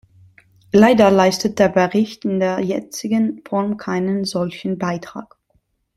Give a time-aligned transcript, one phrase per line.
[0.71, 5.37] Leider leistet der Bericht in der jetzigen Form keinen solchen Beitrag.